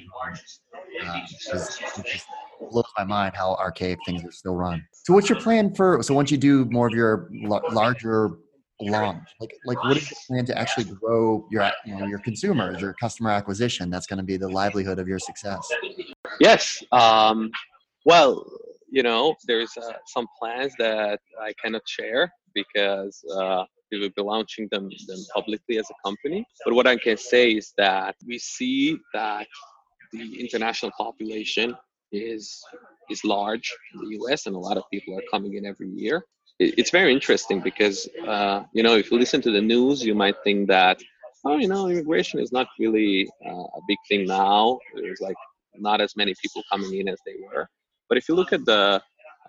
[1.04, 1.20] Uh,
[1.52, 2.26] it just
[2.70, 4.84] blows my mind how archaic things are still run.
[4.92, 6.02] So, what's your plan for?
[6.02, 7.30] So, once you do more of your
[7.70, 8.30] larger
[8.80, 12.80] launch, like like what is the plan to actually grow your you know your consumers,
[12.80, 13.90] your customer acquisition?
[13.90, 15.68] That's going to be the livelihood of your success.
[16.40, 16.82] Yes.
[16.92, 17.50] Um,
[18.04, 18.44] well,
[18.90, 24.22] you know, there's uh, some plans that I cannot share because uh, we will be
[24.22, 26.44] launching them, them publicly as a company.
[26.64, 29.46] But what I can say is that we see that
[30.12, 31.76] the international population
[32.12, 32.62] is
[33.10, 34.46] is large in the U.S.
[34.46, 36.24] and a lot of people are coming in every year.
[36.60, 40.36] it's very interesting because uh, you know if you listen to the news, you might
[40.44, 40.96] think that
[41.46, 44.78] oh you know immigration is not really uh, a big thing now.
[44.94, 45.40] There's like
[45.88, 47.64] not as many people coming in as they were.
[48.08, 49.02] But if you look at the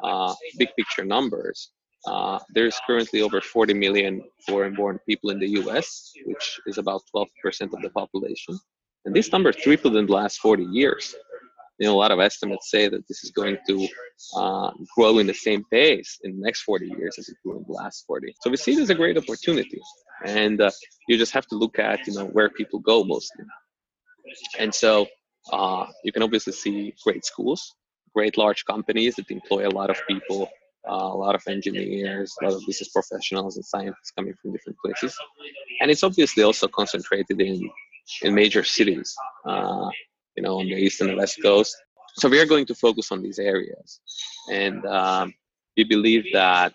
[0.04, 1.72] uh, big picture numbers,
[2.06, 7.28] uh, there's currently over 40 million foreign-born people in the U.S., which is about 12%
[7.74, 8.60] of the population,
[9.06, 11.16] and this number tripled in the last 40 years
[11.80, 13.88] you know, a lot of estimates say that this is going to
[14.36, 17.66] uh, grow in the same pace in the next 40 years as it grew in
[17.68, 18.36] the last 40.
[18.42, 19.80] So we see it as a great opportunity,
[20.26, 20.72] and uh,
[21.08, 23.46] you just have to look at you know where people go mostly.
[24.60, 25.08] And so
[25.54, 27.74] uh, you can obviously see great schools,
[28.14, 30.50] great large companies that employ a lot of people,
[30.88, 34.78] uh, a lot of engineers, a lot of business professionals and scientists coming from different
[34.84, 35.16] places,
[35.80, 37.70] and it's obviously also concentrated in
[38.22, 39.16] in major cities.
[39.46, 39.90] Uh,
[40.40, 41.76] you know, on the east and the west coast.
[42.14, 44.00] So we are going to focus on these areas,
[44.50, 45.34] and um,
[45.76, 46.74] we believe that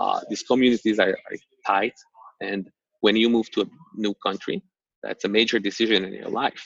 [0.00, 1.94] uh, these communities are, are tight.
[2.40, 2.68] And
[3.00, 4.62] when you move to a new country,
[5.04, 6.62] that's a major decision in your life.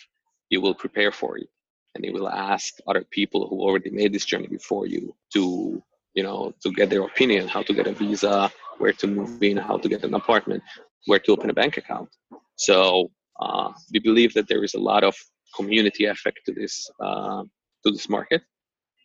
[0.49, 1.49] You will prepare for it,
[1.95, 5.83] and you will ask other people who already made this journey before you to,
[6.15, 9.59] you know, to get their opinion, how to get a visa, where to move in,
[9.59, 10.63] how to get an apartment,
[11.07, 12.09] where to open a bank account.
[12.57, 15.15] So uh, we believe that there is a lot of
[15.55, 17.43] community effect to this uh,
[17.85, 18.43] to this market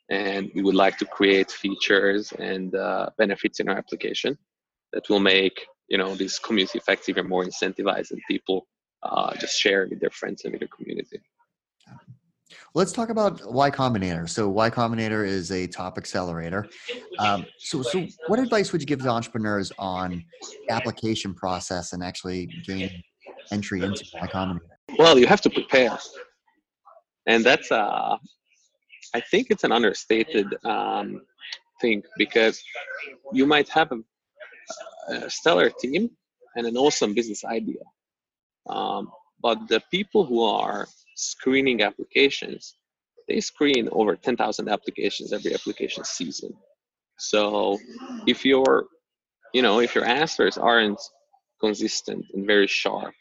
[0.10, 4.38] and we would like to create features and uh, benefits in our application
[4.94, 8.68] that will make you know this community effect even more incentivized and people
[9.04, 11.20] uh, just share with their friends and with their community
[12.74, 14.30] Let's talk about Y Combinator.
[14.30, 16.68] So Y Combinator is a top accelerator.
[17.20, 20.24] Um, so, so what advice would you give to entrepreneurs on
[20.70, 23.04] application process and actually gain
[23.52, 24.62] entry into Y Combinator?
[24.98, 25.98] Well, you have to prepare
[27.28, 28.18] and that's uh,
[29.14, 31.22] I think it's an understated um,
[31.80, 32.64] thing because
[33.34, 34.00] you might have a,
[35.14, 36.10] a, stellar team
[36.56, 37.84] and an awesome business idea,
[38.70, 39.10] um,
[39.42, 42.76] but the people who are screening applications,
[43.28, 46.52] they screen over 10,000 applications every application season.
[47.18, 47.78] So
[48.28, 48.86] if your,
[49.54, 51.00] you know, if your answers aren't
[51.60, 53.14] consistent and very sharp,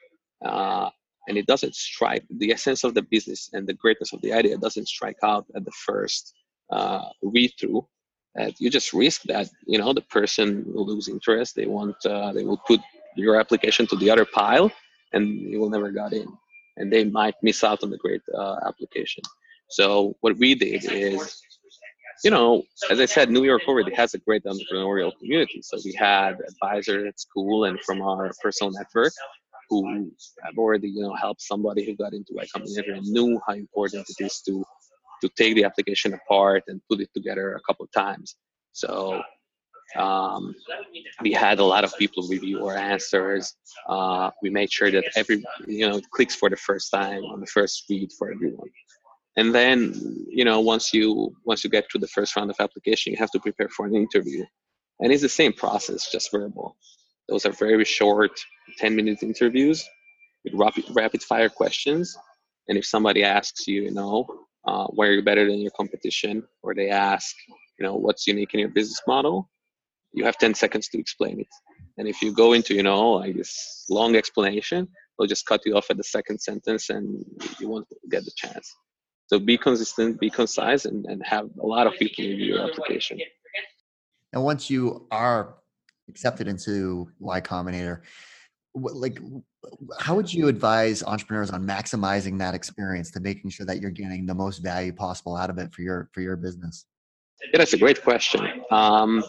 [0.44, 0.88] uh,
[1.29, 4.57] and it doesn't strike the essence of the business and the greatness of the idea
[4.57, 6.35] doesn't strike out at the first
[6.70, 7.87] uh, read through
[8.35, 12.33] that you just risk that you know the person will lose interest they want uh,
[12.33, 12.81] they will put
[13.16, 14.70] your application to the other pile
[15.12, 16.29] and you will never get in.
[16.76, 19.22] And they might miss out on the great uh, application.
[19.68, 21.42] So what we did is
[22.24, 25.62] you know as i said new york already has a great entrepreneurial community.
[25.62, 29.12] So we had advisors at school and from our personal network
[29.71, 30.11] who
[30.45, 34.05] have already you know helped somebody who got into Y Combinator and knew how important
[34.09, 34.65] it is to
[35.23, 38.37] to take the application apart and put it together a couple of times
[38.73, 39.23] so
[39.97, 40.55] um,
[41.21, 43.55] we had a lot of people review our answers.
[43.89, 47.47] Uh, we made sure that every you know clicks for the first time on the
[47.47, 48.69] first read for everyone.
[49.37, 49.95] And then
[50.29, 53.31] you know once you once you get to the first round of application, you have
[53.33, 54.45] to prepare for an interview,
[55.01, 56.77] and it's the same process, just verbal.
[57.31, 58.33] Those are very short,
[58.79, 59.88] 10 minute interviews
[60.45, 62.16] with rapid, rapid fire questions.
[62.69, 64.27] And if somebody asks you, you know,
[64.66, 67.35] uh, why are you better than your competition, or they ask,
[67.79, 69.49] you know, what's unique in your business model,
[70.12, 71.47] you have 10 seconds to explain it.
[71.99, 75.77] And if you go into, you know, like this long explanation, they'll just cut you
[75.77, 77.25] off at the second sentence and
[77.61, 78.75] you won't get the chance.
[79.27, 83.21] So be consistent, be concise, and, and have a lot of people review your application.
[84.33, 85.55] And once you are
[86.11, 88.03] accepted into Y Combinator,
[88.75, 89.18] like
[89.99, 94.27] how would you advise entrepreneurs on maximizing that experience to making sure that you're getting
[94.27, 96.87] the most value possible out of it for your for your business?
[97.53, 98.46] Yeah, that's a great question.
[98.70, 99.25] Um,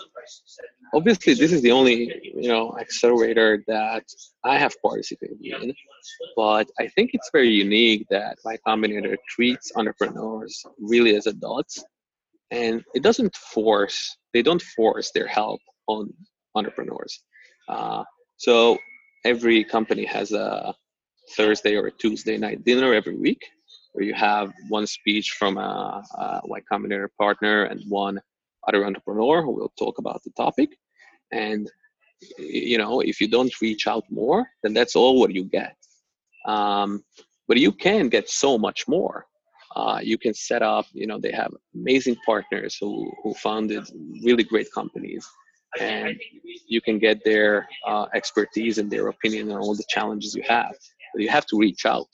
[0.94, 4.04] obviously, this is the only you know accelerator that
[4.44, 5.74] I have participated in,
[6.36, 11.84] but I think it's very unique that Y Combinator treats entrepreneurs really as adults,
[12.52, 16.14] and it doesn't force they don't force their help on
[16.56, 17.24] entrepreneurs.
[17.68, 18.04] Uh,
[18.38, 18.78] so
[19.26, 20.74] every company has a
[21.36, 23.42] Thursday or a Tuesday night dinner every week
[23.94, 28.20] where you have one speech from a, a Y Combinator partner and one
[28.68, 30.70] other entrepreneur who will talk about the topic.
[31.32, 31.70] And
[32.38, 35.76] you know, if you don't reach out more, then that's all what you get.
[36.46, 37.04] Um,
[37.48, 39.26] but you can get so much more.
[39.76, 43.84] Uh, you can set up, you know, they have amazing partners who, who founded
[44.24, 45.28] really great companies.
[45.80, 46.20] And
[46.68, 50.74] you can get their uh, expertise and their opinion on all the challenges you have.
[51.14, 52.08] But you have to reach out.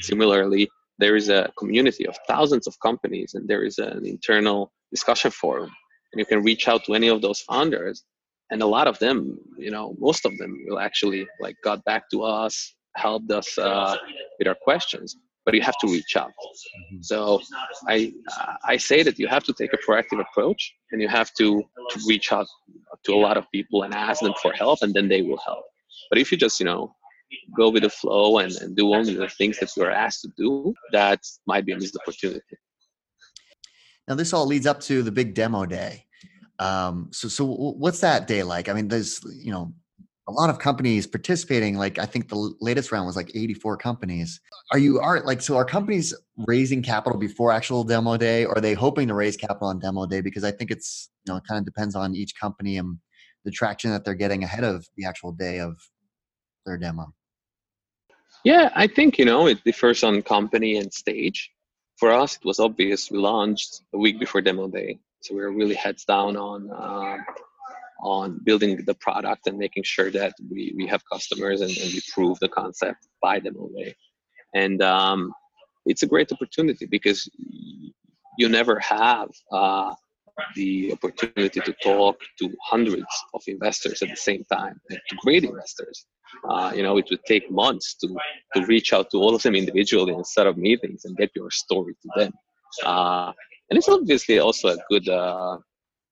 [0.00, 5.30] Similarly, there is a community of thousands of companies and there is an internal discussion
[5.30, 5.70] forum
[6.12, 8.04] and you can reach out to any of those founders
[8.50, 12.08] and a lot of them you know most of them will actually like got back
[12.10, 13.96] to us helped us uh,
[14.38, 17.02] with our questions but you have to reach out mm-hmm.
[17.02, 17.40] so
[17.88, 18.12] i
[18.64, 22.00] i say that you have to take a proactive approach and you have to, to
[22.06, 22.46] reach out
[23.04, 25.64] to a lot of people and ask them for help and then they will help
[26.10, 26.94] but if you just you know
[27.56, 30.74] go with the flow and, and do only the things that you're asked to do,
[30.92, 32.56] that might be a missed opportunity.
[34.08, 36.06] Now, this all leads up to the big demo day.
[36.58, 38.68] Um, so, so what's that day like?
[38.68, 39.72] I mean, there's you know
[40.28, 41.76] a lot of companies participating.
[41.76, 44.40] Like, I think the latest round was like 84 companies.
[44.70, 45.56] Are you are like so?
[45.56, 46.14] Are companies
[46.46, 50.06] raising capital before actual demo day, or are they hoping to raise capital on demo
[50.06, 50.20] day?
[50.20, 52.98] Because I think it's you know it kind of depends on each company and
[53.44, 55.76] the traction that they're getting ahead of the actual day of
[56.64, 57.12] their demo.
[58.44, 61.50] Yeah, I think you know it differs on company and stage.
[61.96, 63.10] For us, it was obvious.
[63.10, 67.18] We launched a week before demo day, so we were really heads down on uh,
[68.02, 72.02] on building the product and making sure that we, we have customers and, and we
[72.12, 73.94] prove the concept by them away
[74.54, 75.32] And um,
[75.86, 77.28] it's a great opportunity because
[78.38, 79.94] you never have uh,
[80.54, 86.06] the opportunity to talk to hundreds of investors at the same time, to great investors.
[86.48, 88.08] Uh, you know, it would take months to
[88.54, 91.94] to reach out to all of them individually set up meetings and get your story
[92.02, 92.32] to them.
[92.84, 93.32] Uh,
[93.68, 95.58] and it's obviously also a good uh,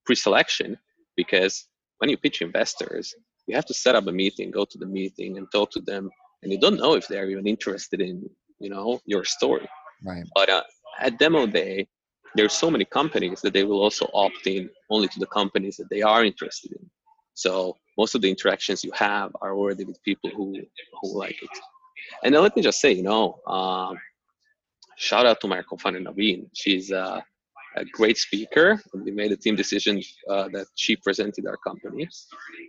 [0.04, 0.78] pre-selection
[1.16, 1.66] because
[2.00, 3.14] when you pitch investors,
[3.46, 6.10] you have to set up a meeting, go to the meeting, and talk to them,
[6.42, 8.28] and you don't know if they're even interested in
[8.58, 9.68] you know your story.
[10.04, 10.24] Right.
[10.34, 10.62] But uh,
[10.98, 11.86] at demo day,
[12.34, 15.90] there's so many companies that they will also opt in only to the companies that
[15.90, 16.90] they are interested in.
[17.34, 20.54] So most of the interactions you have are already with people who
[21.00, 21.50] who like it.
[22.24, 23.98] And then let me just say, you know, um,
[24.96, 26.48] shout out to my co-founder Naveen.
[26.54, 27.20] She's uh,
[27.76, 28.80] a great speaker.
[28.94, 32.08] We made a team decision uh, that she presented our company,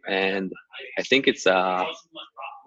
[0.08, 0.52] and
[0.97, 1.86] I think it's a uh,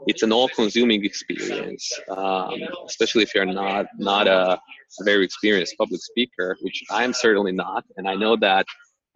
[0.07, 2.55] it's an all-consuming experience, um,
[2.87, 4.59] especially if you're not not a
[5.03, 8.67] very experienced public speaker, which I'm certainly not, and I know that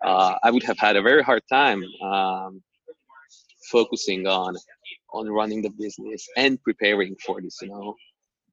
[0.04, 2.62] uh, I would have had a very hard time um,
[3.70, 4.56] focusing on
[5.12, 7.94] on running the business and preparing for this, you know,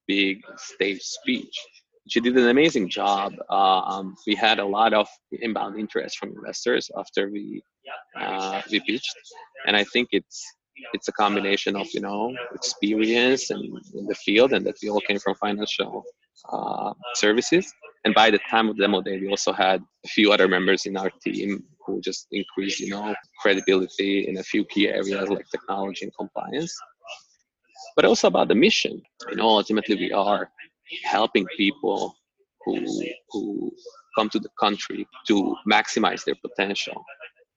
[0.07, 1.57] big stage speech.
[2.07, 3.33] She did an amazing job.
[3.49, 7.63] Um, we had a lot of inbound interest from investors after we
[8.19, 9.15] uh, we pitched,
[9.65, 10.43] and I think it's
[10.93, 13.63] it's a combination of you know experience and
[13.95, 16.03] in the field, and that we all came from financial
[16.51, 17.73] uh, services.
[18.03, 20.95] And by the time of demo day, we also had a few other members in
[20.95, 26.05] our team who just increased, you know, credibility in a few key areas like technology
[26.05, 26.73] and compliance.
[27.95, 29.01] But also about the mission.
[29.29, 30.51] You know, ultimately we are
[31.03, 32.15] helping people
[32.63, 32.75] who
[33.31, 33.71] who
[34.17, 37.03] come to the country to maximize their potential.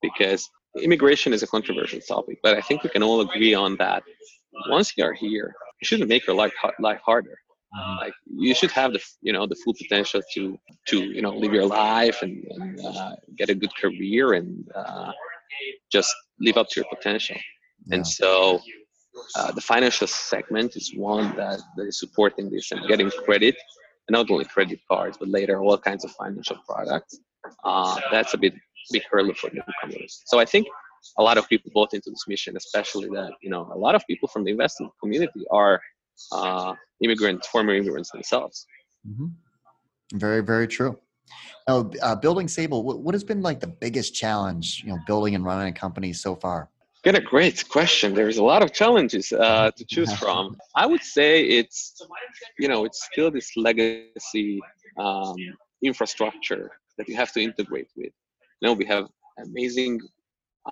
[0.03, 0.49] Because
[0.83, 4.03] immigration is a controversial topic but i think we can all agree on that
[4.69, 7.37] once you are here you shouldn't make your life life harder.
[8.01, 10.59] Like you should have the you know the full potential to
[10.89, 15.13] to you know live your life and, and uh, get a good career and uh,
[15.93, 17.37] just live up to your potential.
[17.87, 17.97] Yeah.
[17.97, 18.61] and so
[19.37, 23.57] uh, the financial segment is one that, that is supporting this and getting credit
[24.07, 27.19] and not only credit cards but later all kinds of financial products.
[27.65, 28.55] Uh, that's a bit
[28.91, 30.23] big hurdle for newcomers.
[30.27, 30.67] So i think
[31.19, 34.03] a lot of people bought into this mission especially that you know a lot of
[34.07, 35.81] people from the investment community are
[36.33, 38.67] uh, immigrants former immigrants themselves.
[39.09, 40.19] Mm-hmm.
[40.19, 40.99] very very true.
[41.69, 45.35] Now uh, building sable what, what has been like the biggest challenge you know building
[45.35, 46.71] and running a company so far
[47.05, 48.13] Got a great question.
[48.13, 50.57] There's a lot of challenges uh, to choose from.
[50.75, 52.01] I would say it's,
[52.59, 54.61] you know, it's still this legacy
[54.99, 55.37] um,
[55.83, 58.13] infrastructure that you have to integrate with.
[58.61, 59.07] You know, we have
[59.39, 60.01] amazing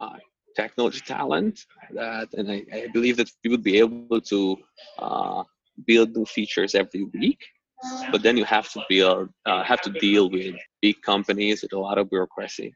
[0.01, 0.17] uh,
[0.57, 4.57] technology talent that, and I, I, believe that we would be able to
[4.99, 5.45] uh,
[5.87, 7.39] build new features every week.
[8.11, 11.79] But then you have to build, uh, have to deal with big companies with a
[11.79, 12.75] lot of bureaucracy.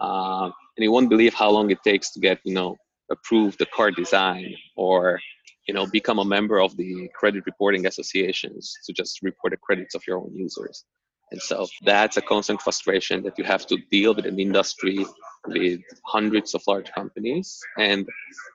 [0.00, 0.46] Uh,
[0.76, 2.76] and you won't believe how long it takes to get, you know,
[3.10, 5.20] approve the card design or,
[5.66, 9.94] you know, become a member of the credit reporting associations to just report the credits
[9.94, 10.84] of your own users.
[11.32, 15.06] And so that's a constant frustration that you have to deal with an industry
[15.46, 17.58] with hundreds of large companies.
[17.78, 18.06] And,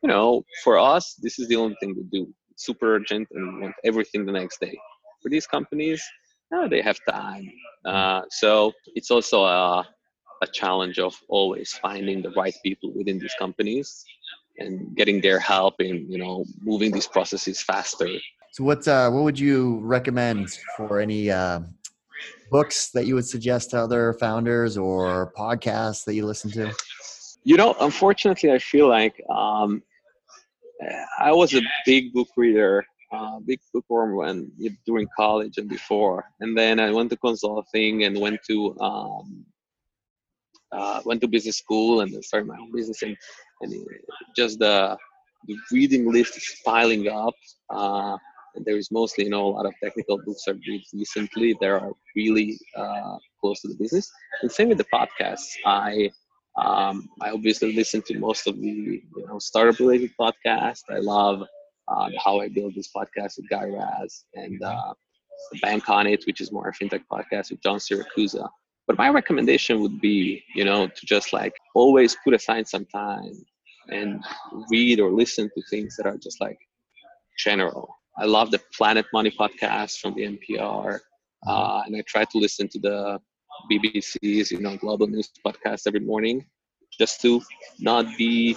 [0.04, 2.34] you know, for us, this is the only thing we do.
[2.58, 4.78] super urgent and want everything the next day.
[5.22, 6.02] For these companies,
[6.56, 7.50] uh, they have time.
[7.86, 9.88] Uh, so it's also a,
[10.42, 14.06] a challenge of always finding the right people within these companies
[14.58, 18.08] and getting their help in you know moving these processes faster.
[18.52, 21.60] So what uh, what would you recommend for any uh,
[22.52, 26.74] books that you would suggest to other founders or podcasts that you listen to?
[27.44, 29.84] You know unfortunately i feel like um,
[31.20, 34.52] i was a big book reader uh, big bookworm when
[34.86, 36.26] during college and before.
[36.40, 39.46] And then i went to consulting and went to um,
[40.72, 43.16] uh, went to business school and started my own business and,
[43.62, 43.74] and
[44.36, 44.98] just the,
[45.48, 47.34] the reading list is piling up
[47.70, 48.18] uh,
[48.56, 51.70] and there is mostly you know a lot of technical books i read recently that
[51.70, 54.10] are really uh, close to the business.
[54.42, 55.52] And same with the podcasts.
[55.66, 56.10] I
[56.58, 60.84] um, i obviously listen to most of the you know startup related podcasts.
[60.90, 61.44] I love
[61.88, 64.94] uh, how i built this podcast with guy raz and uh,
[65.52, 68.48] the bank on it which is more a fintech podcast with john siracusa
[68.88, 73.34] but my recommendation would be, you know, to just like always put aside some time
[73.90, 74.24] and
[74.70, 76.58] read or listen to things that are just like
[77.38, 77.96] general.
[78.18, 81.00] I love the Planet Money podcast from the NPR,
[81.48, 83.20] uh, and I try to listen to the
[83.72, 86.46] BBC's, you know, global news podcast every morning,
[86.98, 87.42] just to
[87.80, 88.56] not be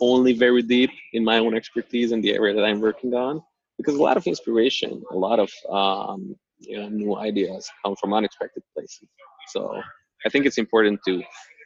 [0.00, 3.42] only very deep in my own expertise in the area that I'm working on,
[3.78, 8.62] because a lot of inspiration, a lot of um, know new ideas come from unexpected
[8.74, 9.08] places.
[9.48, 9.80] So
[10.24, 11.22] i think it's important to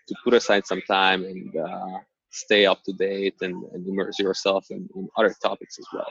[0.09, 1.99] to put aside some time and uh,
[2.31, 6.11] stay up to date and, and immerse yourself in, in, other topics as well.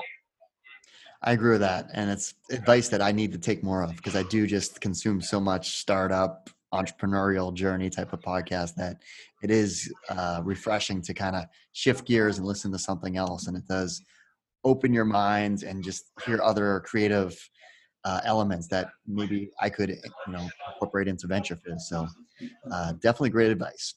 [1.21, 4.15] I agree with that and it's advice that i need to take more of because
[4.15, 9.01] i do just consume so much startup entrepreneurial journey type of podcast that
[9.43, 13.57] it is uh, refreshing to kind of shift gears and listen to something else and
[13.57, 14.01] it does
[14.63, 17.38] open your mind and just hear other creative
[18.06, 21.82] uh, elements that maybe I could, you know, incorporate into venture VentureFizz.
[21.82, 22.08] So
[22.72, 23.93] uh, definitely great advice.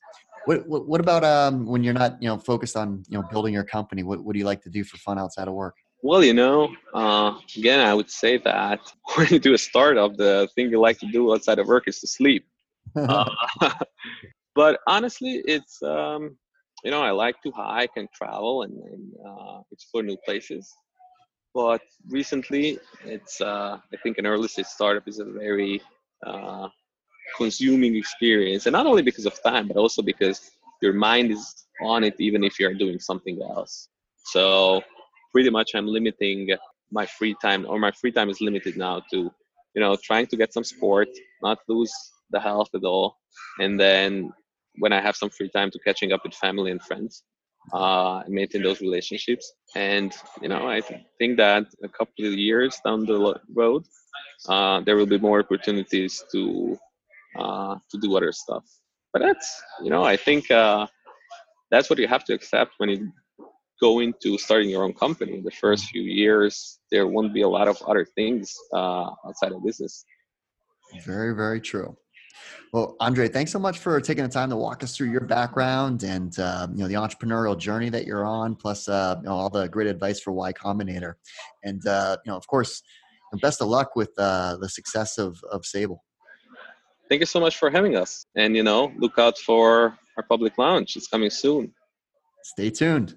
[0.47, 3.55] What, what, what about um, when you're not, you know, focused on, you know, building
[3.55, 4.03] your company?
[4.03, 5.77] What, what do you like to do for fun outside of work?
[6.03, 8.81] Well, you know, uh, again, I would say that
[9.15, 12.01] when you do a startup, the thing you like to do outside of work is
[12.01, 12.45] to sleep.
[12.97, 13.31] uh,
[14.57, 16.37] but honestly, it's, um,
[16.85, 20.69] you know, I like to hike and travel and, and uh, explore new places
[21.55, 25.81] but recently it's uh, i think an early stage startup is a very
[26.27, 26.69] uh,
[27.37, 28.67] consuming experience.
[28.67, 30.51] And not only because of time but also because
[30.81, 33.89] your mind is on it even if you're doing something else.
[34.25, 34.83] So
[35.33, 36.51] pretty much i'm limiting
[36.91, 39.31] my free time or my free time is limited now to
[39.75, 41.09] you know trying to get some sport
[41.43, 41.93] not lose
[42.31, 43.17] the health at all.
[43.59, 44.33] And then
[44.79, 47.25] when i have some free time to catching up with family and friends
[47.73, 49.53] uh, maintain those relationships.
[49.75, 50.81] And you know, I
[51.19, 53.85] think that a couple of years down the road,
[54.49, 56.79] uh, there will be more opportunities to
[57.39, 58.65] uh, to do other stuff.
[59.13, 60.87] But that's you know, I think uh,
[61.71, 63.13] that's what you have to accept when you
[63.81, 65.41] go into starting your own company.
[65.41, 69.65] The first few years, there won't be a lot of other things uh, outside of
[69.65, 70.05] business.
[71.05, 71.97] Very, very true.
[72.73, 76.05] Well, Andrej, thanks so much for taking the time to walk us through your background
[76.05, 79.51] and uh, you know the entrepreneurial journey that you're on, plus uh, you know, all
[79.51, 81.15] the great advice for Y Combinator,
[81.65, 82.83] and uh, you know, of course,
[83.43, 86.03] best of luck with uh, the success of of Sable.
[87.09, 90.57] Thank you so much for having us, and you know, look out for our public
[90.57, 90.97] launch.
[90.97, 91.75] It's coming soon.
[92.43, 93.17] Stay tuned.